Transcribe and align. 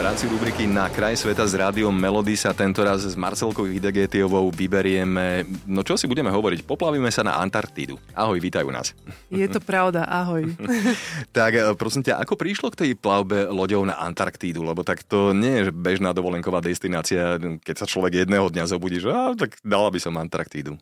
V 0.00 0.08
rámci 0.08 0.32
rubriky 0.32 0.64
Na 0.64 0.88
kraj 0.88 1.12
sveta 1.12 1.44
s 1.44 1.52
rádiom 1.52 1.92
Melody 1.92 2.32
sa 2.32 2.56
tento 2.56 2.80
raz 2.80 3.04
s 3.04 3.12
Marcelkou 3.20 3.68
Hidegetiovou 3.68 4.48
vyberieme, 4.48 5.44
no 5.68 5.84
čo 5.84 6.00
si 6.00 6.08
budeme 6.08 6.32
hovoriť, 6.32 6.64
poplavíme 6.64 7.12
sa 7.12 7.20
na 7.20 7.36
Antarktídu. 7.36 8.00
Ahoj, 8.16 8.40
vítajú 8.40 8.72
nás. 8.72 8.96
Je 9.28 9.44
to 9.44 9.60
pravda, 9.60 10.08
ahoj. 10.08 10.56
tak 11.36 11.52
e, 11.52 11.76
prosím 11.76 12.00
ťa, 12.08 12.16
ako 12.16 12.32
prišlo 12.32 12.72
k 12.72 12.80
tej 12.80 12.90
plavbe 12.96 13.44
loďou 13.52 13.84
na 13.84 14.00
Antarktídu? 14.00 14.64
Lebo 14.64 14.80
tak 14.88 15.04
to 15.04 15.36
nie 15.36 15.60
je 15.60 15.62
bežná 15.68 16.16
dovolenková 16.16 16.64
destinácia, 16.64 17.36
keď 17.60 17.84
sa 17.84 17.84
človek 17.84 18.24
jedného 18.24 18.48
dňa 18.48 18.72
zobudí, 18.72 19.04
že 19.04 19.12
á, 19.12 19.36
tak 19.36 19.60
dala 19.60 19.92
by 19.92 20.00
som 20.00 20.16
Antarktídu. 20.16 20.80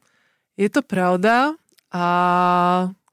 Je 0.55 0.71
to 0.71 0.79
pravda 0.79 1.59
a 1.91 2.05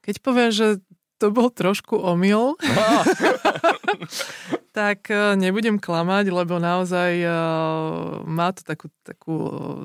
keď 0.06 0.22
poviem, 0.22 0.54
že 0.54 0.78
to 1.18 1.34
bol 1.34 1.50
trošku 1.50 1.98
omyl, 1.98 2.54
tak 4.76 5.08
e, 5.08 5.40
nebudem 5.40 5.80
klamať, 5.80 6.28
lebo 6.28 6.60
naozaj 6.60 7.24
e, 7.24 7.32
má 8.28 8.52
to 8.52 8.60
takú, 8.60 8.92
takú 9.00 9.36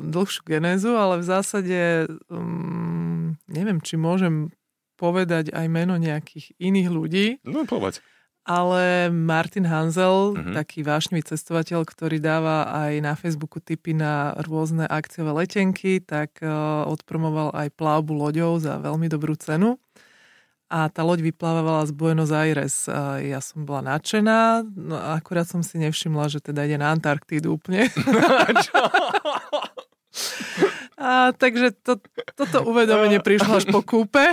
dlhšiu 0.03 0.43
genézu, 0.43 0.99
ale 0.99 1.23
v 1.23 1.25
zásade 1.31 1.79
um, 2.27 3.39
neviem, 3.47 3.79
či 3.79 3.95
môžem 3.95 4.51
povedať 4.99 5.55
aj 5.55 5.65
meno 5.71 5.95
nejakých 5.95 6.59
iných 6.59 6.89
ľudí. 6.91 7.27
No 7.47 7.63
povedz. 7.63 8.03
Ale 8.43 9.07
Martin 9.13 9.69
Hanzel, 9.69 10.35
uh-huh. 10.35 10.53
taký 10.57 10.81
vášnivý 10.83 11.23
cestovateľ, 11.23 11.85
ktorý 11.85 12.17
dáva 12.17 12.67
aj 12.73 12.93
na 12.99 13.13
Facebooku 13.13 13.61
tipy 13.61 13.93
na 13.93 14.33
rôzne 14.43 14.89
akciové 14.89 15.45
letenky, 15.45 16.01
tak 16.01 16.41
uh, 16.41 16.83
odpromoval 16.89 17.53
aj 17.53 17.69
plavbu 17.77 18.11
loďou 18.17 18.57
za 18.59 18.81
veľmi 18.81 19.07
dobrú 19.07 19.37
cenu 19.37 19.79
a 20.71 20.87
tá 20.87 21.03
loď 21.03 21.27
vyplávala 21.27 21.83
z 21.83 21.91
Buenos 21.91 22.31
Aires. 22.31 22.87
A 22.87 23.19
ja 23.19 23.43
som 23.43 23.67
bola 23.67 23.99
nadšená, 23.99 24.63
no 24.63 24.95
a 24.95 25.19
akurát 25.19 25.43
som 25.43 25.59
si 25.59 25.75
nevšimla, 25.75 26.31
že 26.31 26.39
teda 26.39 26.63
ide 26.63 26.79
na 26.79 26.95
Antarktídu 26.95 27.59
úplne. 27.59 27.91
a, 30.95 31.35
takže 31.35 31.75
to, 31.83 31.99
toto 32.39 32.63
uvedomenie 32.63 33.19
prišlo 33.19 33.59
až 33.59 33.67
po 33.67 33.83
kúpe. 33.83 34.23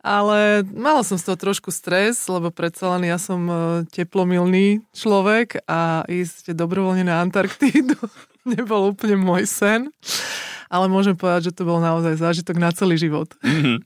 Ale 0.00 0.64
mala 0.70 1.02
som 1.04 1.20
z 1.20 1.28
toho 1.28 1.36
trošku 1.36 1.68
stres, 1.74 2.24
lebo 2.30 2.54
predsa 2.54 2.94
len 2.96 3.10
ja 3.10 3.18
som 3.18 3.42
e, 3.50 3.54
teplomilný 3.90 4.86
človek 4.94 5.66
a 5.66 6.06
ísť 6.06 6.54
dobrovoľne 6.54 7.10
na 7.10 7.26
Antarktídu 7.26 7.98
nebol 8.54 8.94
úplne 8.94 9.18
môj 9.18 9.50
sen 9.50 9.90
ale 10.66 10.86
môžem 10.90 11.14
povedať, 11.14 11.50
že 11.50 11.56
to 11.56 11.62
bol 11.66 11.78
naozaj 11.78 12.18
zážitok 12.18 12.56
na 12.58 12.70
celý 12.74 12.98
život. 12.98 13.30
Mm-hmm. 13.42 13.76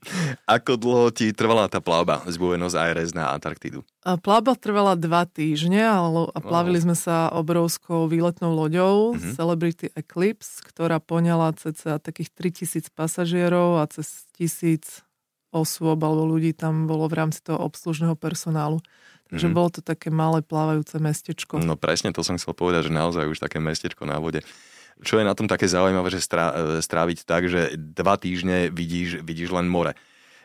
Ako 0.48 0.80
dlho 0.80 1.08
ti 1.12 1.30
trvala 1.30 1.68
tá 1.68 1.78
plavba 1.78 2.24
z 2.26 2.36
Buenos 2.40 2.72
Aires 2.76 3.12
na 3.12 3.30
Antarktídu? 3.32 3.84
A 4.00 4.16
plavba 4.16 4.56
trvala 4.56 4.96
dva 4.96 5.28
týždne 5.28 5.84
a 5.84 6.38
plavili 6.40 6.80
sme 6.80 6.96
sa 6.96 7.28
obrovskou 7.32 8.08
výletnou 8.08 8.56
loďou 8.56 9.14
mm-hmm. 9.14 9.32
Celebrity 9.36 9.86
Eclipse, 9.92 10.64
ktorá 10.64 10.98
poňala 10.98 11.52
cca 11.56 12.00
takých 12.00 12.32
3000 12.32 12.88
pasažierov 12.92 13.80
a 13.80 13.84
cez 13.88 14.24
tisíc 14.32 15.04
osôb 15.50 15.98
alebo 16.00 16.24
ľudí 16.24 16.54
tam 16.54 16.86
bolo 16.86 17.10
v 17.10 17.18
rámci 17.18 17.42
toho 17.42 17.58
obslužného 17.60 18.14
personálu. 18.14 18.78
Takže 19.30 19.46
mm. 19.46 19.54
bolo 19.54 19.68
to 19.70 19.80
také 19.82 20.10
malé 20.10 20.42
plávajúce 20.42 20.98
mestečko. 20.98 21.62
No 21.62 21.78
presne, 21.78 22.10
to 22.10 22.26
som 22.26 22.34
chcel 22.34 22.50
povedať, 22.50 22.90
že 22.90 22.98
naozaj 22.98 23.30
už 23.30 23.38
také 23.38 23.62
mestečko 23.62 24.02
na 24.02 24.18
vode 24.18 24.42
čo 25.00 25.20
je 25.20 25.24
na 25.24 25.34
tom 25.36 25.48
také 25.48 25.66
zaujímavé, 25.66 26.08
že 26.12 26.22
e, 26.22 26.80
stráviť 26.80 27.24
tak, 27.24 27.48
že 27.48 27.74
dva 27.76 28.16
týždne 28.20 28.68
vidíš, 28.72 29.24
vidíš 29.24 29.52
len 29.52 29.68
more. 29.68 29.96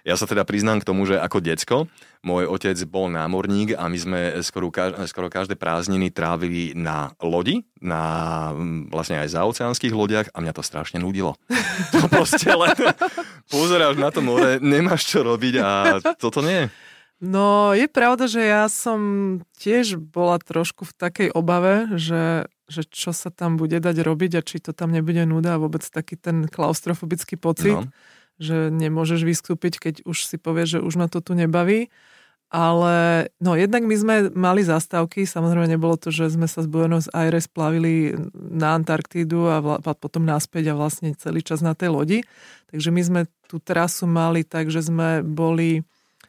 Ja 0.05 0.13
sa 0.13 0.29
teda 0.29 0.45
priznám 0.45 0.85
k 0.85 0.87
tomu, 0.93 1.09
že 1.09 1.17
ako 1.17 1.41
decko, 1.41 1.77
môj 2.21 2.45
otec 2.45 2.77
bol 2.85 3.09
námorník 3.09 3.73
a 3.73 3.89
my 3.89 3.97
sme 3.97 4.19
skoro, 4.45 4.69
skoro 5.09 5.33
každé 5.33 5.57
prázdniny 5.57 6.13
trávili 6.13 6.77
na 6.77 7.17
lodi, 7.17 7.65
na 7.81 8.53
vlastne 8.93 9.17
aj 9.25 9.33
za 9.33 9.41
oceánskych 9.49 9.89
lodiach 9.89 10.29
a 10.29 10.45
mňa 10.45 10.53
to 10.53 10.61
strašne 10.61 11.01
nudilo. 11.01 11.33
To 11.91 12.05
proste 12.07 12.47
len 12.53 12.77
pozeráš 13.53 13.97
na 13.97 14.13
to 14.13 14.21
more, 14.21 14.61
nemáš 14.61 15.09
čo 15.09 15.25
robiť 15.25 15.55
a 15.59 15.97
toto 16.21 16.39
nie. 16.45 16.69
No, 17.17 17.73
je 17.73 17.87
pravda, 17.89 18.29
že 18.29 18.45
ja 18.45 18.69
som 18.69 18.99
tiež 19.57 19.97
bola 19.97 20.37
trošku 20.37 20.85
v 20.85 20.93
takej 20.93 21.29
obave, 21.33 21.87
že 21.97 22.45
že 22.65 22.81
čo 22.89 23.13
sa 23.13 23.29
tam 23.29 23.61
bude 23.61 23.77
dať 23.77 24.01
robiť 24.01 24.31
a 24.37 24.41
či 24.41 24.57
to 24.57 24.73
tam 24.73 24.89
nebude 24.89 25.21
nuda 25.29 25.57
a 25.57 25.61
vôbec 25.61 25.85
taký 25.85 26.17
ten 26.17 26.49
klaustrofobický 26.49 27.37
pocit, 27.37 27.77
no. 27.77 27.89
že 28.41 28.73
nemôžeš 28.73 29.21
vystúpiť, 29.21 29.77
keď 29.77 29.95
už 30.05 30.25
si 30.25 30.37
povieš, 30.41 30.79
že 30.79 30.79
už 30.81 30.93
ma 30.97 31.07
to 31.07 31.21
tu 31.21 31.37
nebaví. 31.37 31.93
Ale 32.53 33.27
no 33.41 33.57
jednak 33.57 33.83
my 33.83 33.95
sme 33.97 34.15
mali 34.31 34.61
zastávky, 34.61 35.25
samozrejme 35.25 35.65
nebolo 35.65 35.97
to, 35.97 36.13
že 36.13 36.29
sme 36.29 36.45
sa 36.45 36.61
z 36.61 36.69
Buenos 36.69 37.09
Aires 37.09 37.49
plavili 37.49 38.15
na 38.37 38.77
Antarktídu 38.77 39.49
a, 39.49 39.57
vla, 39.59 39.77
a 39.81 39.93
potom 39.97 40.23
naspäť 40.23 40.71
a 40.71 40.77
vlastne 40.77 41.17
celý 41.17 41.41
čas 41.41 41.65
na 41.65 41.73
tej 41.73 41.89
lodi. 41.91 42.19
Takže 42.69 42.89
my 42.93 43.01
sme 43.01 43.21
tú 43.49 43.57
trasu 43.57 44.05
mali 44.05 44.45
tak, 44.45 44.69
že 44.69 44.85
sme 44.85 45.25
boli 45.25 45.83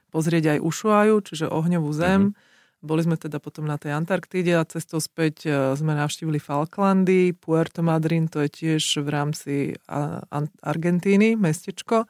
pozrieť 0.09 0.57
aj 0.57 0.65
Ušuaju, 0.65 1.17
čiže 1.21 1.47
ohňovú 1.53 1.91
zem, 1.93 2.33
mm-hmm 2.33 2.55
boli 2.85 3.03
sme 3.03 3.17
teda 3.17 3.41
potom 3.41 3.65
na 3.65 3.81
tej 3.81 3.97
Antarktíde 3.97 4.55
a 4.57 4.69
cestou 4.69 5.01
späť 5.01 5.49
e, 5.49 5.75
sme 5.75 5.97
navštívili 5.97 6.39
Falklandy, 6.39 7.33
Puerto 7.35 7.81
Madryn, 7.81 8.29
to 8.29 8.45
je 8.45 8.51
tiež 8.53 9.03
v 9.03 9.09
rámci 9.09 9.55
Argentíny, 10.61 11.35
mestečko. 11.35 12.05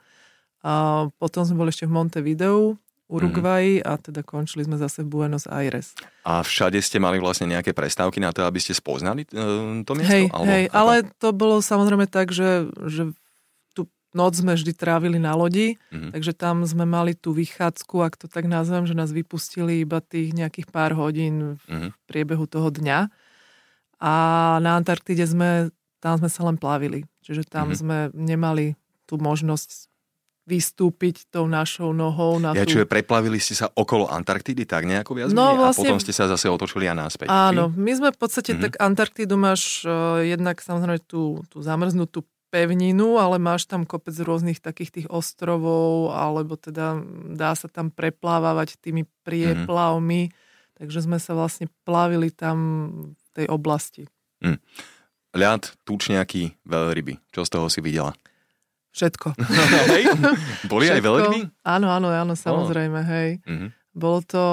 A 0.67 1.07
potom 1.17 1.47
sme 1.47 1.63
boli 1.63 1.71
ešte 1.71 1.87
v 1.87 1.95
Montevideu, 1.95 2.75
Uruguay 3.07 3.79
mm. 3.79 3.87
a 3.87 3.93
teda 4.03 4.27
končili 4.27 4.67
sme 4.67 4.75
zase 4.75 5.07
v 5.07 5.15
Buenos 5.15 5.47
Aires. 5.47 5.95
A 6.27 6.43
všade 6.43 6.83
ste 6.83 6.99
mali 6.99 7.23
vlastne 7.23 7.47
nejaké 7.47 7.71
prestávky 7.71 8.19
na 8.19 8.35
to, 8.35 8.43
aby 8.43 8.59
ste 8.59 8.75
spoznali 8.75 9.23
e, 9.23 9.29
to 9.87 9.93
miesto? 9.95 10.11
Hej, 10.11 10.27
alebo 10.35 10.51
hej 10.51 10.65
ale 10.75 10.95
to 11.23 11.31
bolo 11.31 11.63
samozrejme 11.63 12.11
tak, 12.11 12.35
že, 12.35 12.67
že 12.91 13.15
noc 14.17 14.33
sme 14.41 14.57
vždy 14.57 14.73
trávili 14.73 15.21
na 15.21 15.37
lodi, 15.37 15.77
mm-hmm. 15.93 16.17
takže 16.17 16.33
tam 16.33 16.65
sme 16.65 16.89
mali 16.89 17.13
tú 17.13 17.37
vychádzku, 17.37 18.01
ak 18.01 18.17
to 18.17 18.27
tak 18.33 18.49
nazvem, 18.49 18.89
že 18.89 18.97
nás 18.97 19.13
vypustili 19.13 19.85
iba 19.85 20.01
tých 20.01 20.33
nejakých 20.33 20.73
pár 20.73 20.97
hodín 20.97 21.61
v 21.61 21.63
mm-hmm. 21.69 21.91
priebehu 22.09 22.49
toho 22.49 22.73
dňa. 22.73 23.13
A 24.01 24.15
na 24.65 24.81
Antarktide 24.81 25.29
sme, 25.29 25.69
tam 26.01 26.17
sme 26.17 26.33
sa 26.33 26.49
len 26.49 26.57
plavili. 26.57 27.05
Čiže 27.21 27.45
tam 27.45 27.69
mm-hmm. 27.69 27.81
sme 27.81 27.99
nemali 28.17 28.73
tú 29.05 29.21
možnosť 29.21 29.93
vystúpiť 30.47 31.27
tou 31.27 31.51
našou 31.51 31.91
nohou 31.91 32.39
na 32.39 32.55
ja, 32.55 32.63
tú... 32.63 32.79
Čiže 32.79 32.87
preplavili 32.87 33.43
ste 33.43 33.59
sa 33.59 33.67
okolo 33.67 34.07
Antarktidy, 34.07 34.63
tak 34.63 34.87
nejako 34.87 35.19
viac 35.19 35.35
no, 35.35 35.59
vlastne... 35.59 35.75
a 35.75 35.81
potom 35.83 35.99
ste 35.99 36.15
sa 36.15 36.31
zase 36.31 36.47
otočili 36.47 36.87
a 36.87 36.95
náspäť. 36.95 37.27
Áno, 37.27 37.75
my 37.75 37.93
sme 37.99 38.09
v 38.15 38.19
podstate 38.19 38.55
mm-hmm. 38.55 38.65
tak 38.71 38.73
Antarktidu 38.79 39.35
máš 39.35 39.83
uh, 39.83 40.23
jednak 40.23 40.63
samozrejme 40.63 41.03
tú, 41.03 41.43
tú 41.51 41.59
zamrznutú 41.67 42.23
pevninu, 42.57 43.21
ale 43.21 43.37
máš 43.37 43.69
tam 43.69 43.85
kopec 43.85 44.17
rôznych 44.17 44.65
takých 44.65 44.91
tých 44.97 45.09
ostrovov, 45.13 46.17
alebo 46.17 46.57
teda 46.57 46.97
dá 47.37 47.53
sa 47.53 47.69
tam 47.69 47.93
preplávať 47.93 48.81
tými 48.81 49.05
prieplavmi, 49.29 50.33
mm-hmm. 50.33 50.77
takže 50.81 51.05
sme 51.05 51.21
sa 51.21 51.37
vlastne 51.37 51.69
plavili 51.85 52.33
tam 52.33 52.57
v 53.13 53.27
tej 53.37 53.47
oblasti. 53.53 54.09
Mm. 54.41 54.57
Ľad, 55.37 55.85
tučniaky, 55.85 56.57
veľryby. 56.65 57.21
Čo 57.29 57.45
z 57.45 57.51
toho 57.53 57.69
si 57.69 57.85
videla? 57.85 58.17
Všetko. 58.97 59.37
hej? 59.93 60.09
Boli 60.65 60.89
Všetko. 60.89 60.97
aj 60.97 61.03
veľryby? 61.05 61.41
Áno, 61.61 61.93
áno, 61.93 62.09
áno, 62.09 62.33
samozrejme, 62.33 63.01
oh. 63.05 63.11
hej. 63.13 63.31
Mm-hmm. 63.45 63.71
Bolo 63.93 64.19
to 64.25 64.45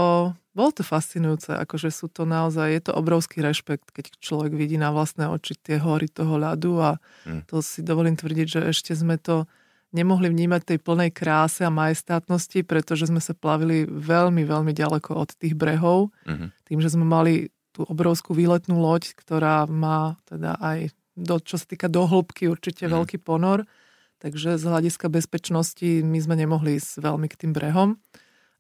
bolo 0.53 0.69
to 0.69 0.85
fascinujúce, 0.85 1.49
akože 1.49 1.89
sú 1.89 2.13
to 2.13 2.29
naozaj, 2.29 2.69
je 2.69 2.81
to 2.85 2.93
obrovský 2.93 3.41
rešpekt, 3.41 3.89
keď 3.89 4.13
človek 4.21 4.53
vidí 4.53 4.77
na 4.77 4.93
vlastné 4.93 5.25
oči 5.25 5.57
tie 5.57 5.81
hory 5.81 6.05
toho 6.05 6.37
ľadu 6.37 6.77
a 6.77 7.01
mm. 7.25 7.49
to 7.49 7.65
si 7.65 7.81
dovolím 7.81 8.13
tvrdiť, 8.13 8.47
že 8.47 8.59
ešte 8.69 8.93
sme 8.93 9.17
to 9.17 9.49
nemohli 9.93 10.29
vnímať 10.29 10.61
tej 10.73 10.79
plnej 10.81 11.13
kráse 11.13 11.61
a 11.61 11.73
majestátnosti, 11.73 12.65
pretože 12.65 13.09
sme 13.09 13.21
sa 13.21 13.37
plavili 13.37 13.85
veľmi, 13.85 14.41
veľmi 14.41 14.73
ďaleko 14.73 15.13
od 15.13 15.29
tých 15.37 15.53
brehov. 15.53 16.09
Mm-hmm. 16.25 16.49
Tým, 16.65 16.79
že 16.81 16.89
sme 16.89 17.05
mali 17.05 17.53
tú 17.73 17.85
obrovskú 17.85 18.33
výletnú 18.33 18.81
loď, 18.81 19.13
ktorá 19.13 19.69
má 19.69 20.17
teda 20.25 20.57
aj, 20.57 20.97
do, 21.13 21.37
čo 21.37 21.61
sa 21.61 21.65
týka 21.69 21.93
do 21.93 22.09
hĺbky, 22.09 22.49
určite 22.49 22.89
mm-hmm. 22.89 22.97
veľký 22.97 23.17
ponor. 23.21 23.69
Takže 24.17 24.57
z 24.57 24.65
hľadiska 24.65 25.13
bezpečnosti 25.13 26.01
my 26.01 26.17
sme 26.17 26.41
nemohli 26.41 26.81
ísť 26.81 26.97
veľmi 26.97 27.29
k 27.29 27.45
tým 27.45 27.53
brehom 27.53 28.01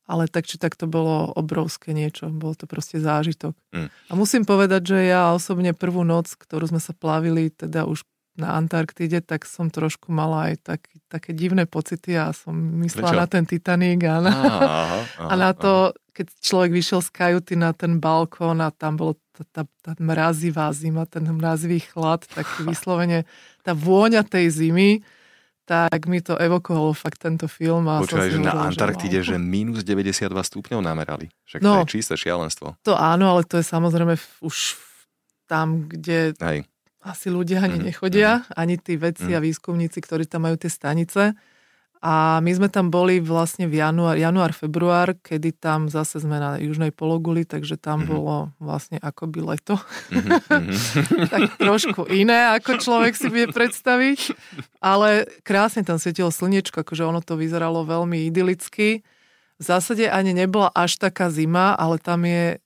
ale 0.03 0.27
tak 0.27 0.43
či 0.43 0.59
tak 0.59 0.75
to 0.75 0.83
bolo 0.83 1.31
obrovské 1.31 1.95
niečo, 1.95 2.27
bol 2.27 2.53
to 2.59 2.67
proste 2.67 2.99
zážitok. 2.99 3.55
Mm. 3.71 3.87
A 3.87 4.11
musím 4.19 4.43
povedať, 4.43 4.95
že 4.95 4.99
ja 5.07 5.31
osobne 5.31 5.71
prvú 5.71 6.03
noc, 6.03 6.27
ktorú 6.35 6.67
sme 6.67 6.81
sa 6.83 6.91
plavili 6.91 7.47
teda 7.49 7.87
už 7.87 8.03
na 8.33 8.57
Antarktide, 8.57 9.21
tak 9.21 9.45
som 9.45 9.69
trošku 9.69 10.09
mala 10.09 10.49
aj 10.49 10.65
tak, 10.65 10.81
také 11.05 11.37
divné 11.37 11.69
pocity 11.69 12.17
a 12.17 12.33
som 12.33 12.57
myslela 12.81 13.13
Prečo? 13.13 13.21
na 13.21 13.27
ten 13.29 13.43
Titanic 13.45 14.01
a 14.09 14.17
na, 14.25 14.33
aha, 14.33 14.57
aha, 14.57 14.99
a 15.31 15.33
na 15.37 15.51
to, 15.53 15.93
keď 16.17 16.33
človek 16.41 16.71
vyšiel 16.73 17.01
z 17.05 17.09
kajuty 17.13 17.53
na 17.53 17.77
ten 17.77 18.01
balkón 18.01 18.57
a 18.65 18.73
tam 18.73 18.97
bolo 18.97 19.21
tá, 19.37 19.45
tá, 19.53 19.63
tá 19.85 19.91
mrazivá 20.01 20.73
zima, 20.73 21.05
ten 21.05 21.29
mrazivý 21.29 21.85
chlad, 21.85 22.25
tak 22.33 22.49
vyslovene 22.65 23.29
tá 23.61 23.77
vôňa 23.77 24.25
tej 24.25 24.49
zimy, 24.49 25.05
tak 25.63 26.11
mi 26.11 26.19
to 26.19 26.35
evokovalo 26.35 26.91
fakt 26.91 27.23
tento 27.23 27.47
film. 27.47 27.87
A 27.87 28.03
Počúvaj, 28.03 28.35
že 28.35 28.39
na 28.43 28.67
Antarktide, 28.67 29.23
že, 29.23 29.35
že 29.35 29.37
minus 29.39 29.87
92 29.87 30.27
stupňov 30.35 30.79
namerali. 30.83 31.31
Však 31.47 31.59
no, 31.63 31.83
to 31.83 31.87
je 31.87 31.93
čisté 31.99 32.19
šialenstvo. 32.19 32.75
To 32.83 32.93
áno, 32.99 33.31
ale 33.31 33.47
to 33.47 33.55
je 33.59 33.65
samozrejme 33.65 34.19
už 34.43 34.75
tam, 35.47 35.87
kde 35.87 36.35
Hej. 36.39 36.67
asi 37.03 37.27
ľudia 37.31 37.63
ani 37.63 37.79
mm 37.79 37.85
nechodia, 37.87 38.43
mm 38.43 38.59
ani 38.59 38.75
tí 38.79 38.93
vedci 38.99 39.31
mm 39.31 39.37
a 39.37 39.39
výskumníci, 39.39 39.97
ktorí 40.03 40.27
tam 40.27 40.47
majú 40.47 40.59
tie 40.59 40.71
stanice. 40.71 41.31
A 42.03 42.43
my 42.43 42.51
sme 42.51 42.67
tam 42.67 42.91
boli 42.91 43.23
vlastne 43.23 43.63
v 43.63 43.79
január, 43.79 44.19
január, 44.19 44.51
február, 44.51 45.15
kedy 45.23 45.55
tam 45.55 45.87
zase 45.87 46.19
sme 46.19 46.35
na 46.35 46.59
južnej 46.59 46.91
pologuli, 46.91 47.47
takže 47.47 47.79
tam 47.79 48.03
mm-hmm. 48.03 48.11
bolo 48.11 48.35
vlastne 48.59 48.99
akoby 48.99 49.39
leto. 49.39 49.79
Mm-hmm. 50.11 51.23
tak 51.31 51.41
trošku 51.63 52.11
iné, 52.11 52.59
ako 52.59 52.83
človek 52.83 53.15
si 53.15 53.31
vie 53.31 53.47
predstaviť. 53.47 54.35
Ale 54.83 55.31
krásne 55.47 55.87
tam 55.87 55.95
svietilo 55.95 56.27
slniečko, 56.27 56.83
akože 56.83 57.07
ono 57.07 57.23
to 57.23 57.39
vyzeralo 57.39 57.87
veľmi 57.87 58.27
idylicky. 58.27 58.99
V 59.55 59.63
zásade 59.63 60.03
ani 60.11 60.35
nebola 60.35 60.75
až 60.75 60.99
taká 60.99 61.31
zima, 61.31 61.71
ale 61.71 62.03
tam 62.03 62.27
je 62.27 62.59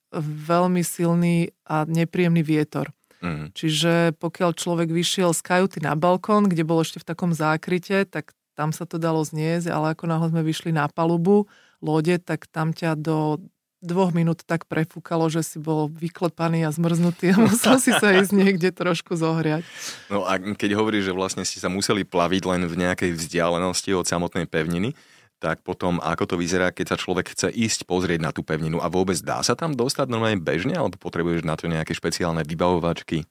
veľmi 0.49 0.81
silný 0.81 1.53
a 1.69 1.85
nepríjemný 1.85 2.41
vietor. 2.41 2.89
Mm. 3.21 3.53
Čiže 3.53 4.17
pokiaľ 4.17 4.57
človek 4.57 4.89
vyšiel 4.89 5.29
z 5.29 5.41
kajuty 5.45 5.77
na 5.85 5.93
balkón, 5.93 6.49
kde 6.49 6.65
bol 6.65 6.81
ešte 6.81 6.97
v 6.97 7.05
takom 7.05 7.37
zákryte, 7.37 8.09
tak 8.09 8.33
tam 8.57 8.73
sa 8.73 8.89
to 8.89 8.97
dalo 8.97 9.21
zniesť, 9.21 9.69
ale 9.69 9.93
ako 9.93 10.09
náhle 10.09 10.33
sme 10.33 10.41
vyšli 10.41 10.73
na 10.73 10.89
palubu 10.89 11.45
lode, 11.77 12.17
tak 12.17 12.49
tam 12.49 12.73
ťa 12.73 12.97
do 12.97 13.37
dvoch 13.77 14.09
minút 14.09 14.41
tak 14.41 14.65
prefúkalo, 14.65 15.29
že 15.29 15.45
si 15.45 15.61
bol 15.61 15.85
vyklepaný 15.85 16.65
a 16.65 16.73
zmrznutý 16.73 17.29
a 17.29 17.37
musel 17.37 17.77
si 17.77 17.93
sa 17.93 18.09
ísť 18.09 18.33
niekde 18.33 18.73
trošku 18.73 19.13
zohriať. 19.13 19.61
No 20.09 20.25
a 20.25 20.41
keď 20.41 20.73
hovoríš, 20.73 21.13
že 21.13 21.13
vlastne 21.13 21.45
ste 21.45 21.61
sa 21.61 21.69
museli 21.69 22.01
plaviť 22.01 22.43
len 22.49 22.65
v 22.65 22.73
nejakej 22.73 23.13
vzdialenosti 23.13 23.93
od 23.93 24.09
samotnej 24.09 24.49
pevniny, 24.49 24.97
tak 25.37 25.61
potom 25.61 26.01
ako 26.01 26.33
to 26.33 26.35
vyzerá, 26.41 26.73
keď 26.73 26.85
sa 26.89 26.97
človek 26.97 27.37
chce 27.37 27.53
ísť 27.53 27.85
pozrieť 27.85 28.17
na 28.25 28.33
tú 28.33 28.41
pevninu 28.41 28.81
a 28.81 28.89
vôbec 28.89 29.21
dá 29.21 29.45
sa 29.45 29.53
tam 29.53 29.77
dostať 29.77 30.09
normálne 30.09 30.41
bežne 30.41 30.73
alebo 30.73 30.97
potrebuješ 30.97 31.45
na 31.45 31.53
to 31.53 31.69
nejaké 31.69 31.93
špeciálne 31.93 32.41
vybavovačky? 32.41 33.29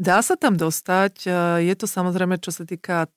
Dá 0.00 0.24
sa 0.24 0.40
tam 0.40 0.56
dostať. 0.56 1.28
Je 1.60 1.74
to 1.76 1.84
samozrejme, 1.84 2.40
čo 2.40 2.56
sa 2.56 2.64
týka 2.64 3.12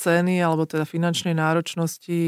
ceny 0.00 0.40
alebo 0.40 0.64
teda 0.64 0.88
finančnej 0.88 1.36
náročnosti 1.36 2.20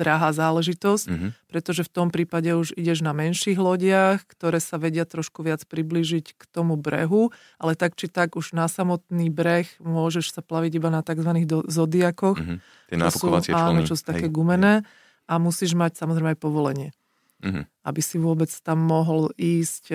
drahá 0.00 0.32
záležitosť, 0.32 1.06
mm-hmm. 1.12 1.30
pretože 1.52 1.84
v 1.84 1.92
tom 1.92 2.08
prípade 2.08 2.48
už 2.56 2.72
ideš 2.72 3.04
na 3.04 3.12
menších 3.12 3.60
lodiach, 3.60 4.24
ktoré 4.24 4.56
sa 4.56 4.80
vedia 4.80 5.04
trošku 5.04 5.44
viac 5.44 5.60
priblížiť 5.68 6.40
k 6.40 6.42
tomu 6.48 6.80
brehu, 6.80 7.28
ale 7.60 7.76
tak 7.76 8.00
či 8.00 8.08
tak 8.08 8.40
už 8.40 8.56
na 8.56 8.64
samotný 8.64 9.28
breh 9.28 9.68
môžeš 9.76 10.32
sa 10.32 10.40
plaviť 10.40 10.72
iba 10.80 10.88
na 10.88 11.04
tzv. 11.04 11.30
zodiakoch. 11.68 12.40
Mm-hmm. 12.40 12.58
Tie 12.88 12.96
člny. 12.96 13.52
Áno, 13.52 13.80
čo 13.84 13.92
sú 13.92 14.04
také 14.08 14.32
Hej. 14.32 14.34
gumené 14.34 14.88
a 15.28 15.36
musíš 15.36 15.76
mať 15.76 16.00
samozrejme 16.00 16.32
aj 16.32 16.38
povolenie. 16.40 16.88
Mm-hmm. 17.44 17.64
Aby 17.84 18.00
si 18.00 18.16
vôbec 18.16 18.48
tam 18.64 18.80
mohol 18.80 19.32
ísť 19.36 19.92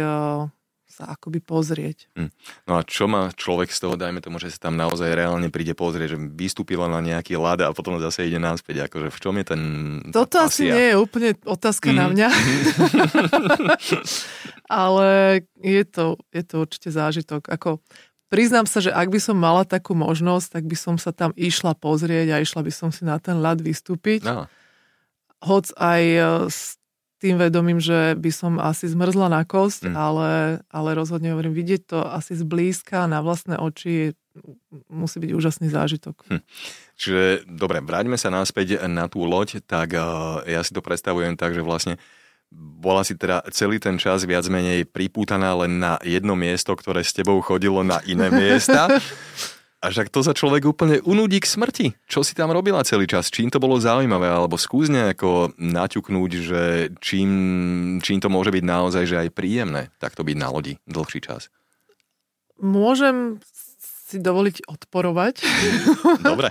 sa 0.86 1.12
akoby 1.12 1.44
pozrieť. 1.44 2.08
Hm. 2.16 2.32
No 2.70 2.80
a 2.80 2.82
čo 2.86 3.10
má 3.10 3.28
človek 3.36 3.74
z 3.74 3.84
toho, 3.84 4.00
dajme 4.00 4.24
tomu, 4.24 4.40
že 4.40 4.54
sa 4.54 4.70
tam 4.70 4.80
naozaj 4.80 5.12
reálne 5.12 5.52
príde 5.52 5.76
pozrieť, 5.76 6.16
že 6.16 6.18
vystúpila 6.32 6.88
na 6.88 7.04
nejaký 7.04 7.36
lad 7.36 7.66
a 7.66 7.76
potom 7.76 8.00
zase 8.00 8.30
ide 8.30 8.40
náspäť, 8.40 8.88
akože 8.88 9.12
v 9.12 9.20
čom 9.20 9.36
je 9.36 9.46
ten... 9.46 9.62
Toto 10.16 10.40
asi 10.40 10.72
nie 10.72 10.94
je 10.94 10.96
úplne 10.96 11.36
otázka 11.44 11.92
mm. 11.92 11.98
na 11.98 12.06
mňa. 12.14 12.30
Ale 14.86 15.08
je 15.60 15.84
to, 15.84 16.16
je 16.32 16.44
to 16.48 16.56
určite 16.64 16.90
zážitok. 16.94 17.50
Ako, 17.52 17.84
priznám 18.32 18.66
sa, 18.66 18.80
že 18.80 18.94
ak 18.94 19.12
by 19.12 19.20
som 19.20 19.38
mala 19.38 19.68
takú 19.68 19.94
možnosť, 19.94 20.62
tak 20.62 20.64
by 20.66 20.78
som 20.78 20.96
sa 20.96 21.12
tam 21.12 21.36
išla 21.36 21.76
pozrieť 21.76 22.34
a 22.34 22.42
išla 22.42 22.62
by 22.66 22.72
som 22.74 22.90
si 22.90 23.04
na 23.04 23.20
ten 23.22 23.42
ľad 23.42 23.62
vystúpiť. 23.62 24.26
No. 24.26 24.50
Hoc 25.44 25.70
aj 25.78 26.02
z 26.50 26.60
tým 27.20 27.40
vedomím, 27.40 27.80
že 27.80 28.14
by 28.20 28.32
som 28.32 28.54
asi 28.60 28.92
zmrzla 28.92 29.32
na 29.32 29.42
kosť, 29.48 29.88
mm. 29.90 29.96
ale, 29.96 30.32
ale 30.68 30.90
rozhodne 30.94 31.32
hovorím, 31.32 31.56
vidieť 31.56 31.82
to 31.88 32.00
asi 32.04 32.36
zblízka 32.36 33.08
na 33.08 33.24
vlastné 33.24 33.56
oči 33.56 34.14
musí 34.92 35.24
byť 35.24 35.32
úžasný 35.32 35.68
zážitok. 35.72 36.28
Hm. 36.28 36.42
Čiže, 37.00 37.48
dobre, 37.48 37.80
vráťme 37.80 38.20
sa 38.20 38.28
naspäť 38.28 38.84
na 38.88 39.08
tú 39.08 39.24
loď, 39.24 39.64
tak 39.64 39.96
uh, 39.96 40.44
ja 40.44 40.60
si 40.64 40.76
to 40.76 40.84
predstavujem 40.84 41.40
tak, 41.40 41.56
že 41.56 41.64
vlastne 41.64 41.96
bola 42.56 43.04
si 43.04 43.18
teda 43.18 43.44
celý 43.52 43.82
ten 43.82 44.00
čas 44.00 44.24
viac 44.24 44.48
menej 44.48 44.88
pripútaná 44.88 45.56
len 45.66 45.82
na 45.82 46.00
jedno 46.06 46.38
miesto, 46.38 46.72
ktoré 46.78 47.04
s 47.04 47.12
tebou 47.12 47.42
chodilo 47.44 47.84
na 47.84 48.00
iné 48.08 48.32
miesta. 48.32 48.88
A 49.86 49.94
však 49.94 50.10
to 50.10 50.26
sa 50.26 50.34
človek 50.34 50.66
úplne 50.66 50.98
unudí 51.06 51.38
k 51.38 51.46
smrti. 51.46 51.88
Čo 52.10 52.26
si 52.26 52.34
tam 52.34 52.50
robila 52.50 52.82
celý 52.82 53.06
čas? 53.06 53.30
Čím 53.30 53.54
to 53.54 53.62
bolo 53.62 53.78
zaujímavé? 53.78 54.26
Alebo 54.26 54.58
skús 54.58 54.90
nejako 54.90 55.54
naťuknúť, 55.62 56.32
že 56.42 56.62
čím, 57.06 57.30
čím 58.02 58.18
to 58.18 58.34
môže 58.34 58.50
byť 58.50 58.66
naozaj 58.66 59.06
že 59.06 59.22
aj 59.22 59.38
príjemné 59.38 59.94
takto 60.02 60.26
byť 60.26 60.38
na 60.42 60.50
lodi 60.50 60.82
dlhší 60.90 61.22
čas? 61.22 61.54
Môžem 62.58 63.38
si 64.10 64.18
dovoliť 64.18 64.66
odporovať. 64.66 65.46
Dobre. 66.34 66.50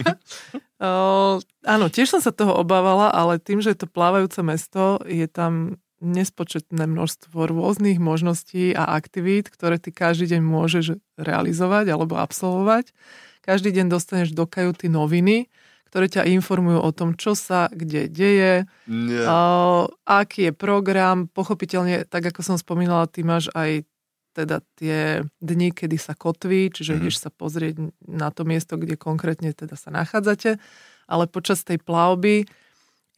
o, 0.80 1.44
áno, 1.44 1.86
tiež 1.92 2.08
som 2.08 2.24
sa 2.24 2.32
toho 2.32 2.56
obávala, 2.56 3.12
ale 3.12 3.36
tým, 3.36 3.60
že 3.60 3.76
je 3.76 3.84
to 3.84 3.92
plávajúce 3.92 4.40
mesto, 4.40 4.96
je 5.04 5.28
tam 5.28 5.76
nespočetné 6.00 6.88
množstvo 6.88 7.46
rôznych 7.46 8.00
možností 8.00 8.72
a 8.72 8.88
aktivít, 8.96 9.52
ktoré 9.52 9.76
ty 9.76 9.92
každý 9.92 10.36
deň 10.36 10.40
môžeš 10.40 10.96
realizovať 11.20 11.92
alebo 11.92 12.16
absolvovať. 12.16 12.92
Každý 13.44 13.72
deň 13.72 13.86
dostaneš 13.92 14.32
do 14.32 14.48
kajuty 14.48 14.88
noviny, 14.88 15.52
ktoré 15.92 16.08
ťa 16.08 16.28
informujú 16.40 16.80
o 16.80 16.90
tom, 16.92 17.16
čo 17.16 17.36
sa 17.36 17.68
kde 17.68 18.08
deje, 18.08 18.64
yeah. 18.86 19.26
uh, 19.26 19.84
aký 20.08 20.50
je 20.50 20.52
program. 20.56 21.28
Pochopiteľne, 21.28 22.08
tak 22.08 22.32
ako 22.32 22.40
som 22.46 22.56
spomínala, 22.56 23.10
ty 23.10 23.20
máš 23.26 23.52
aj 23.52 23.84
teda 24.30 24.62
tie 24.78 25.26
dni, 25.42 25.74
kedy 25.74 25.98
sa 25.98 26.14
kotví, 26.14 26.70
čiže 26.70 26.94
mm-hmm. 26.94 27.06
ideš 27.10 27.16
sa 27.18 27.30
pozrieť 27.34 27.90
na 28.06 28.30
to 28.30 28.46
miesto, 28.46 28.78
kde 28.78 28.94
konkrétne 28.94 29.50
teda 29.50 29.74
sa 29.74 29.90
nachádzate, 29.90 30.62
ale 31.10 31.24
počas 31.26 31.66
tej 31.66 31.82
plavby 31.82 32.46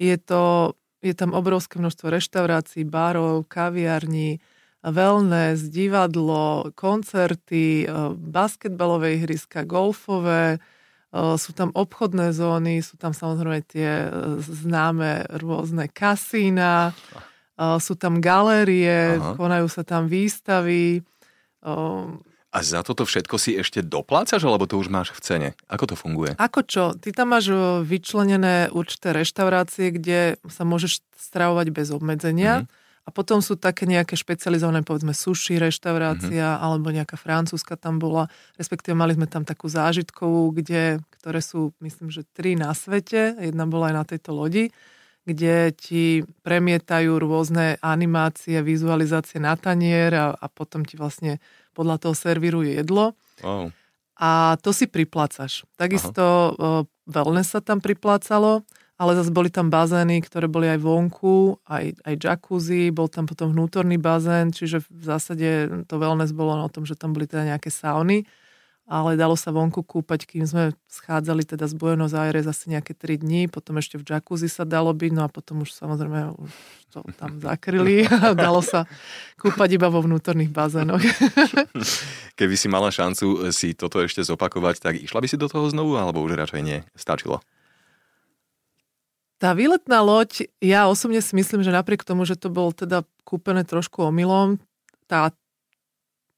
je 0.00 0.16
to 0.16 0.72
je 1.02 1.14
tam 1.18 1.34
obrovské 1.34 1.82
množstvo 1.82 2.14
reštaurácií, 2.14 2.86
barov, 2.86 3.50
kaviarní, 3.50 4.38
wellness, 4.82 5.70
divadlo, 5.70 6.70
koncerty, 6.74 7.86
e, 7.86 7.86
basketbalové 8.14 9.18
ihriska, 9.18 9.62
golfové, 9.66 10.56
e, 10.56 10.58
sú 11.38 11.50
tam 11.54 11.70
obchodné 11.74 12.34
zóny, 12.34 12.82
sú 12.82 12.98
tam 12.98 13.14
samozrejme 13.14 13.60
tie 13.66 14.06
e, 14.06 14.08
známe 14.42 15.26
rôzne 15.42 15.90
kasína, 15.90 16.94
sú 17.62 17.94
tam 17.94 18.18
galérie, 18.18 19.20
Aha. 19.20 19.36
konajú 19.38 19.68
sa 19.70 19.84
tam 19.86 20.08
výstavy. 20.10 21.04
A 22.52 22.60
za 22.60 22.84
toto 22.84 23.08
všetko 23.08 23.40
si 23.40 23.56
ešte 23.56 23.80
doplácaš, 23.80 24.44
alebo 24.44 24.68
to 24.68 24.76
už 24.76 24.92
máš 24.92 25.16
v 25.16 25.20
cene? 25.24 25.48
Ako 25.72 25.88
to 25.88 25.96
funguje? 25.96 26.36
Ako 26.36 26.60
čo? 26.68 26.92
Ty 26.92 27.08
tam 27.16 27.32
máš 27.32 27.48
vyčlenené 27.80 28.68
určité 28.68 29.16
reštaurácie, 29.16 29.88
kde 29.88 30.36
sa 30.52 30.68
môžeš 30.68 31.00
stravovať 31.16 31.72
bez 31.72 31.88
obmedzenia. 31.88 32.62
Mm-hmm. 32.62 32.80
A 33.02 33.10
potom 33.10 33.42
sú 33.42 33.58
také 33.58 33.88
nejaké 33.88 34.14
špecializované, 34.14 34.84
povedzme, 34.84 35.16
sushi 35.16 35.58
reštaurácia, 35.58 36.54
mm-hmm. 36.54 36.62
alebo 36.62 36.92
nejaká 36.92 37.16
francúzska 37.16 37.74
tam 37.80 37.96
bola. 37.96 38.28
Respektíve 38.60 38.94
mali 38.94 39.16
sme 39.16 39.26
tam 39.26 39.48
takú 39.48 39.66
zážitkovú, 39.66 40.52
kde, 40.52 41.02
ktoré 41.18 41.40
sú, 41.40 41.72
myslím, 41.80 42.12
že 42.12 42.28
tri 42.36 42.54
na 42.54 42.76
svete. 42.76 43.32
Jedna 43.42 43.64
bola 43.64 43.90
aj 43.90 43.94
na 43.96 44.04
tejto 44.04 44.36
lodi 44.36 44.68
kde 45.22 45.70
ti 45.78 46.26
premietajú 46.42 47.22
rôzne 47.22 47.78
animácie, 47.78 48.58
vizualizácie 48.58 49.38
na 49.38 49.54
tanier 49.54 50.10
a, 50.18 50.34
a 50.34 50.46
potom 50.50 50.82
ti 50.82 50.98
vlastne 50.98 51.38
podľa 51.72 51.96
toho 52.08 52.14
servírujú 52.16 52.72
jedlo. 52.72 53.16
Wow. 53.40 53.72
A 54.22 54.60
to 54.62 54.70
si 54.70 54.86
priplácaš. 54.86 55.66
Takisto 55.74 56.22
uh, 56.22 56.86
wellness 57.10 57.56
sa 57.56 57.60
tam 57.64 57.82
priplácalo, 57.82 58.62
ale 58.94 59.18
zase 59.18 59.34
boli 59.34 59.50
tam 59.50 59.66
bazény, 59.66 60.22
ktoré 60.22 60.46
boli 60.46 60.70
aj 60.70 60.78
vonku, 60.78 61.58
aj, 61.66 61.98
aj 62.06 62.14
jacuzzi, 62.22 62.94
bol 62.94 63.10
tam 63.10 63.26
potom 63.26 63.50
vnútorný 63.50 63.98
bazén, 63.98 64.54
čiže 64.54 64.86
v 64.86 65.02
zásade 65.02 65.48
to 65.90 65.94
wellness 65.98 66.30
bolo 66.30 66.54
o 66.54 66.70
tom, 66.70 66.86
že 66.86 66.94
tam 66.94 67.10
boli 67.10 67.26
teda 67.26 67.56
nejaké 67.56 67.72
sauny 67.72 68.22
ale 68.92 69.16
dalo 69.16 69.32
sa 69.40 69.48
vonku 69.48 69.80
kúpať, 69.80 70.28
kým 70.28 70.44
sme 70.44 70.76
schádzali 70.84 71.48
teda 71.48 71.64
z 71.64 71.72
Buenos 71.80 72.12
Aires 72.12 72.44
asi 72.44 72.68
nejaké 72.68 72.92
3 72.92 73.24
dní, 73.24 73.48
potom 73.48 73.80
ešte 73.80 73.96
v 73.96 74.04
jacuzzi 74.04 74.52
sa 74.52 74.68
dalo 74.68 74.92
byť, 74.92 75.12
no 75.16 75.24
a 75.24 75.32
potom 75.32 75.64
už 75.64 75.72
samozrejme 75.72 76.36
už 76.36 76.52
to 76.92 77.00
tam 77.16 77.40
zakryli 77.40 78.04
a 78.04 78.36
dalo 78.44 78.60
sa 78.60 78.84
kúpať 79.40 79.80
iba 79.80 79.88
vo 79.88 80.04
vnútorných 80.04 80.52
bazénoch. 80.52 81.00
Keby 82.38 82.52
si 82.52 82.68
mala 82.68 82.92
šancu 82.92 83.48
si 83.48 83.72
toto 83.72 84.04
ešte 84.04 84.20
zopakovať, 84.20 84.84
tak 84.84 85.00
išla 85.00 85.24
by 85.24 85.26
si 85.32 85.40
do 85.40 85.48
toho 85.48 85.72
znovu, 85.72 85.96
alebo 85.96 86.20
už 86.20 86.36
radšej 86.36 86.60
nie? 86.60 86.84
Stačilo? 86.92 87.40
Tá 89.40 89.56
výletná 89.56 90.04
loď, 90.04 90.52
ja 90.60 90.86
osobne 90.86 91.24
si 91.24 91.32
myslím, 91.32 91.64
že 91.64 91.72
napriek 91.72 92.04
tomu, 92.04 92.28
že 92.28 92.36
to 92.36 92.52
bol 92.52 92.76
teda 92.76 93.08
kúpené 93.24 93.64
trošku 93.64 94.12
omylom, 94.12 94.60
tá, 95.08 95.32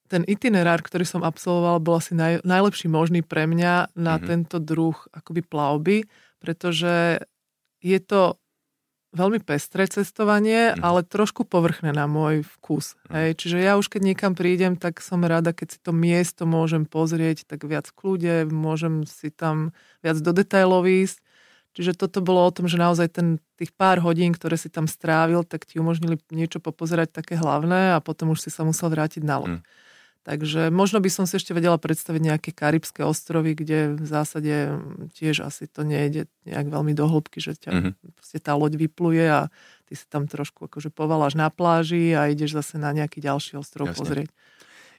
ten 0.08 0.22
itinerár, 0.28 0.84
ktorý 0.84 1.08
som 1.08 1.24
absolvoval, 1.24 1.80
bol 1.80 1.96
asi 1.98 2.12
naj, 2.12 2.44
najlepší 2.44 2.92
možný 2.92 3.24
pre 3.24 3.48
mňa 3.48 3.96
na 3.96 4.16
mm-hmm. 4.16 4.28
tento 4.28 4.56
druh 4.60 4.96
akoby 5.10 5.40
plavby, 5.40 5.96
pretože 6.38 7.24
je 7.80 7.98
to 8.00 8.36
veľmi 9.14 9.40
pestré 9.40 9.86
cestovanie, 9.86 10.74
mm. 10.74 10.82
ale 10.82 11.06
trošku 11.06 11.46
povrchné 11.46 11.94
na 11.94 12.10
môj 12.10 12.42
vkus. 12.58 12.98
Mm. 13.08 13.12
Hej. 13.14 13.28
Čiže 13.40 13.56
ja 13.62 13.72
už 13.78 13.86
keď 13.86 14.02
niekam 14.12 14.34
prídem, 14.34 14.74
tak 14.74 14.98
som 14.98 15.22
rada, 15.22 15.54
keď 15.54 15.68
si 15.70 15.78
to 15.78 15.94
miesto 15.94 16.44
môžem 16.44 16.84
pozrieť 16.84 17.46
tak 17.46 17.62
viac 17.64 17.86
v 17.88 17.94
kľude, 17.94 18.34
môžem 18.50 19.06
si 19.06 19.30
tam 19.30 19.70
viac 20.02 20.18
do 20.18 20.34
detailov 20.34 20.84
ísť. 20.84 21.22
Čiže 21.74 21.98
toto 21.98 22.22
bolo 22.22 22.46
o 22.46 22.54
tom, 22.54 22.70
že 22.70 22.78
naozaj 22.78 23.18
ten, 23.18 23.42
tých 23.58 23.74
pár 23.74 23.98
hodín, 23.98 24.30
ktoré 24.30 24.54
si 24.54 24.70
tam 24.70 24.86
strávil, 24.86 25.42
tak 25.42 25.66
ti 25.66 25.82
umožnili 25.82 26.22
niečo 26.30 26.62
popozerať 26.62 27.10
také 27.10 27.34
hlavné 27.34 27.94
a 27.94 27.98
potom 27.98 28.30
už 28.30 28.46
si 28.46 28.50
sa 28.50 28.62
musel 28.62 28.94
vrátiť 28.94 29.22
na 29.26 29.42
loď. 29.42 29.54
Mm. 29.58 29.62
Takže 30.24 30.72
možno 30.72 31.04
by 31.04 31.12
som 31.12 31.28
si 31.28 31.36
ešte 31.36 31.52
vedela 31.52 31.76
predstaviť 31.76 32.22
nejaké 32.24 32.50
karibské 32.56 33.04
ostrovy, 33.04 33.52
kde 33.52 33.92
v 33.92 34.06
zásade 34.08 34.72
tiež 35.12 35.44
asi 35.44 35.68
to 35.68 35.84
nejde 35.84 36.32
nejak 36.48 36.72
veľmi 36.72 36.96
do 36.96 37.04
hĺbky, 37.04 37.44
že 37.44 37.60
ťa 37.60 37.70
mm-hmm. 37.70 38.40
tá 38.40 38.56
loď 38.56 38.80
vypluje 38.80 39.20
a 39.20 39.52
ty 39.84 39.92
si 39.92 40.08
tam 40.08 40.24
trošku 40.24 40.72
akože 40.72 40.88
povaláš 40.88 41.36
na 41.36 41.52
pláži 41.52 42.16
a 42.16 42.32
ideš 42.32 42.56
zase 42.56 42.80
na 42.80 42.96
nejaký 42.96 43.20
ďalší 43.20 43.60
ostrov 43.60 43.92
Jasne. 43.92 44.00
pozrieť. 44.00 44.28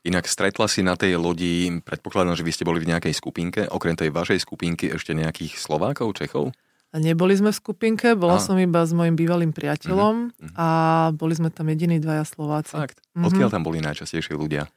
Inak 0.06 0.30
stretla 0.30 0.70
si 0.70 0.86
na 0.86 0.94
tej 0.94 1.18
lodi, 1.18 1.74
predpokladám, 1.82 2.38
že 2.38 2.46
vy 2.46 2.54
ste 2.54 2.62
boli 2.62 2.78
v 2.78 2.94
nejakej 2.94 3.18
skupinke, 3.18 3.66
okrem 3.66 3.98
tej 3.98 4.14
vašej 4.14 4.46
skupinky 4.46 4.94
ešte 4.94 5.18
nejakých 5.18 5.58
Slovákov, 5.58 6.14
Čechov? 6.14 6.54
A 6.94 7.02
neboli 7.02 7.34
sme 7.34 7.50
v 7.50 7.58
skupinke, 7.58 8.14
bola 8.14 8.38
a. 8.38 8.44
som 8.46 8.54
iba 8.62 8.86
s 8.86 8.94
mojim 8.94 9.18
bývalým 9.18 9.58
priateľom 9.58 10.30
mm-hmm. 10.30 10.54
a 10.54 10.68
boli 11.18 11.34
sme 11.34 11.50
tam 11.50 11.66
jediní 11.74 11.98
dvaja 11.98 12.22
Slováci. 12.30 12.78
Fakt? 12.78 13.02
Mm-hmm. 13.02 13.26
Odkiaľ 13.26 13.50
tam 13.50 13.66
boli 13.66 13.82
najčastejšie 13.82 14.38
ľudia? 14.38 14.70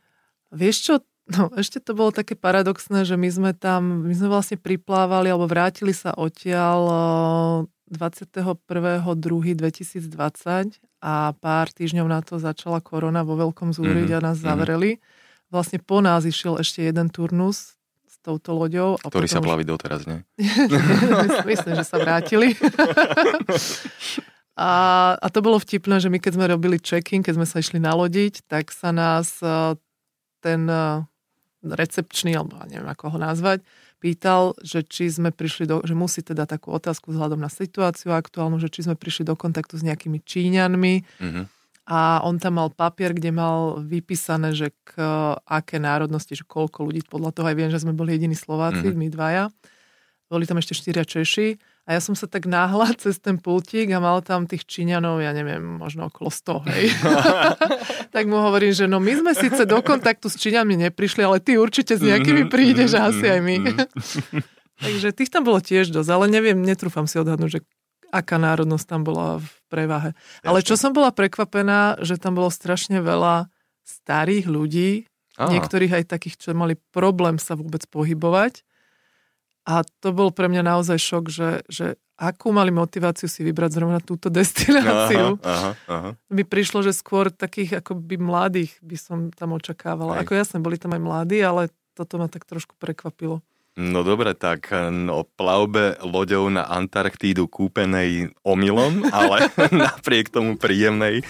Vieš 0.48 0.76
čo, 0.80 1.04
no 1.28 1.52
ešte 1.56 1.80
to 1.80 1.92
bolo 1.92 2.12
také 2.12 2.32
paradoxné, 2.32 3.04
že 3.04 3.20
my 3.20 3.28
sme 3.28 3.52
tam, 3.52 4.08
my 4.08 4.14
sme 4.16 4.32
vlastne 4.32 4.56
priplávali 4.56 5.28
alebo 5.28 5.48
vrátili 5.48 5.92
sa 5.92 6.16
odtiaľ 6.16 7.68
21.2.2020 7.92 10.80
a 10.98 11.30
pár 11.36 11.70
týždňov 11.72 12.06
na 12.08 12.20
to 12.20 12.38
začala 12.40 12.80
korona 12.82 13.24
vo 13.24 13.36
veľkom 13.38 13.72
zúriť 13.72 14.08
mm-hmm. 14.12 14.24
a 14.24 14.26
nás 14.32 14.38
mhm. 14.40 14.44
zavreli. 14.44 15.00
Vlastne 15.48 15.80
po 15.80 16.04
nás 16.04 16.28
išiel 16.28 16.60
ešte 16.60 16.84
jeden 16.84 17.08
turnus 17.08 17.80
s 18.04 18.20
touto 18.20 18.52
loďou. 18.52 19.00
A 19.00 19.08
Ktorý 19.08 19.24
sa 19.24 19.40
plaví 19.40 19.64
doteraz, 19.64 20.04
nie? 20.04 20.20
Myslím, 21.48 21.72
že 21.72 21.88
sa 21.88 21.96
vrátili. 21.96 22.52
a, 24.60 24.70
a 25.16 25.26
to 25.32 25.40
bolo 25.40 25.56
vtipné, 25.56 26.04
že 26.04 26.12
my 26.12 26.20
keď 26.20 26.36
sme 26.36 26.52
robili 26.52 26.76
check-in, 26.76 27.24
keď 27.24 27.40
sme 27.40 27.48
sa 27.48 27.64
išli 27.64 27.80
nalodiť, 27.80 28.44
tak 28.44 28.76
sa 28.76 28.92
nás 28.92 29.40
ten 30.38 30.66
recepčný, 31.62 32.38
alebo 32.38 32.54
neviem 32.70 32.86
ako 32.86 33.14
ho 33.14 33.18
nazvať, 33.18 33.66
pýtal, 33.98 34.54
že 34.62 34.86
či 34.86 35.10
sme 35.10 35.34
prišli 35.34 35.66
do, 35.66 35.82
že 35.82 35.90
musí 35.98 36.22
teda 36.22 36.46
takú 36.46 36.70
otázku 36.70 37.10
vzhľadom 37.10 37.42
na 37.42 37.50
situáciu 37.50 38.14
aktuálnu, 38.14 38.62
že 38.62 38.70
či 38.70 38.86
sme 38.86 38.94
prišli 38.94 39.26
do 39.26 39.34
kontaktu 39.34 39.74
s 39.74 39.82
nejakými 39.82 40.22
Číňanmi 40.22 40.94
mm-hmm. 41.18 41.44
a 41.90 42.22
on 42.22 42.38
tam 42.38 42.62
mal 42.62 42.70
papier, 42.70 43.10
kde 43.10 43.34
mal 43.34 43.82
vypísané, 43.82 44.54
že 44.54 44.70
k 44.86 45.02
aké 45.42 45.82
národnosti, 45.82 46.38
že 46.38 46.46
koľko 46.46 46.86
ľudí, 46.86 47.02
podľa 47.10 47.34
toho 47.34 47.50
aj 47.50 47.56
viem, 47.58 47.70
že 47.74 47.82
sme 47.82 47.90
boli 47.90 48.14
jediní 48.14 48.38
Slováci, 48.38 48.86
mm-hmm. 48.86 49.02
my 49.02 49.08
dvaja. 49.10 49.44
Boli 50.30 50.46
tam 50.46 50.62
ešte 50.62 50.78
štyria 50.78 51.02
Češi 51.02 51.58
a 51.88 51.96
ja 51.96 52.00
som 52.04 52.12
sa 52.12 52.28
tak 52.28 52.44
náhla 52.44 52.92
cez 53.02 53.16
ten 53.16 53.40
pultík 53.40 53.88
a 53.96 53.98
mal 53.98 54.20
tam 54.20 54.44
tých 54.44 54.68
Číňanov, 54.68 55.24
ja 55.24 55.32
neviem, 55.32 55.80
možno 55.80 56.12
okolo 56.12 56.28
100, 56.28 56.68
hej. 56.68 56.84
tak 58.14 58.28
mu 58.28 58.44
hovorím, 58.44 58.76
že 58.76 58.84
no 58.84 59.00
my 59.00 59.16
sme 59.16 59.32
síce 59.32 59.64
do 59.64 59.80
kontaktu 59.80 60.28
s 60.28 60.36
Číňanmi 60.36 60.76
neprišli, 60.92 61.24
ale 61.24 61.40
ty 61.40 61.56
určite 61.56 61.96
s 61.96 62.04
nejakými 62.04 62.44
mhm, 62.44 62.50
prídeš 62.52 63.00
a 63.00 63.08
asi 63.08 63.24
aj 63.24 63.40
my. 63.40 63.56
Mhm. 63.64 63.74
Takže 64.84 65.10
tých 65.10 65.32
tam 65.32 65.42
bolo 65.42 65.58
tiež 65.58 65.90
dosť, 65.90 66.10
ale 66.12 66.30
neviem, 66.30 66.54
netrúfam 66.60 67.08
si 67.08 67.18
odhadnúť, 67.18 67.50
že 67.50 67.60
aká 68.14 68.38
národnosť 68.38 68.86
tam 68.86 69.02
bola 69.02 69.42
v 69.42 69.50
prevahe. 69.66 70.10
Ale 70.46 70.62
čo 70.62 70.78
som 70.78 70.94
bola 70.94 71.10
prekvapená, 71.10 71.98
že 72.04 72.14
tam 72.14 72.38
bolo 72.38 72.46
strašne 72.46 73.02
veľa 73.02 73.50
starých 73.82 74.46
ľudí, 74.46 74.90
Aha. 75.34 75.50
niektorých 75.50 76.02
aj 76.02 76.04
takých, 76.14 76.36
čo 76.38 76.54
mali 76.54 76.78
problém 76.94 77.42
sa 77.42 77.58
vôbec 77.58 77.82
pohybovať. 77.90 78.62
A 79.68 79.84
to 79.84 80.16
bol 80.16 80.32
pre 80.32 80.48
mňa 80.48 80.64
naozaj 80.64 80.96
šok, 80.96 81.24
že, 81.28 81.50
že 81.68 82.00
akú 82.16 82.56
mali 82.56 82.72
motiváciu 82.72 83.28
si 83.28 83.44
vybrať 83.44 83.76
zrovna 83.76 84.00
túto 84.00 84.32
destináciu. 84.40 85.36
Aha, 85.44 85.44
aha, 85.44 85.70
aha. 85.86 86.10
Mi 86.32 86.42
prišlo, 86.48 86.80
že 86.80 86.96
skôr 86.96 87.28
takých 87.28 87.84
akoby 87.84 88.16
mladých 88.16 88.80
by 88.80 88.96
som 88.96 89.18
tam 89.28 89.52
očakávala. 89.52 90.16
Aj. 90.16 90.24
Ako 90.24 90.32
jasne, 90.32 90.64
boli 90.64 90.80
tam 90.80 90.96
aj 90.96 91.02
mladí, 91.04 91.38
ale 91.44 91.68
toto 91.92 92.16
ma 92.16 92.32
tak 92.32 92.48
trošku 92.48 92.80
prekvapilo. 92.80 93.44
No 93.78 94.02
dobre, 94.02 94.34
tak 94.34 94.74
no, 94.90 95.22
plavbe 95.22 95.94
loďou 96.02 96.50
na 96.50 96.66
Antarktídu 96.66 97.46
kúpenej 97.46 98.34
omylom, 98.42 99.06
ale 99.14 99.54
napriek 99.70 100.34
tomu 100.34 100.58
príjemnej 100.58 101.22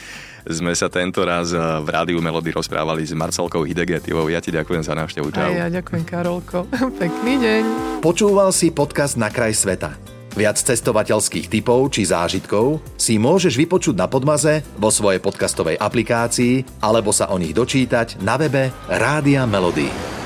sme 0.48 0.72
sa 0.72 0.88
tento 0.88 1.20
raz 1.28 1.52
eh, 1.52 1.60
v 1.60 1.88
Rádiu 1.92 2.24
Melody 2.24 2.56
rozprávali 2.56 3.04
s 3.04 3.12
Marcelkou 3.12 3.68
Hidegetivou. 3.68 4.32
Ja 4.32 4.40
ti 4.40 4.48
ďakujem 4.48 4.80
za 4.80 4.96
návštevu. 4.96 5.28
Čau. 5.28 5.44
A 5.44 5.52
ja 5.52 5.68
ďakujem, 5.68 6.02
Karolko. 6.08 6.64
Pekný 7.02 7.36
deň. 7.36 7.62
Počúval 8.00 8.48
si 8.56 8.72
podcast 8.72 9.20
Na 9.20 9.28
kraj 9.28 9.52
sveta. 9.52 9.92
Viac 10.32 10.56
cestovateľských 10.56 11.50
typov 11.50 11.90
či 11.90 12.06
zážitkov 12.06 12.80
si 12.94 13.18
môžeš 13.18 13.58
vypočuť 13.58 13.98
na 13.98 14.06
Podmaze, 14.06 14.62
vo 14.78 14.88
svojej 14.88 15.18
podcastovej 15.18 15.76
aplikácii 15.76 16.78
alebo 16.80 17.10
sa 17.10 17.28
o 17.34 17.36
nich 17.36 17.52
dočítať 17.52 18.22
na 18.22 18.38
webe 18.38 18.70
Rádia 18.86 19.44
Melody. 19.50 20.17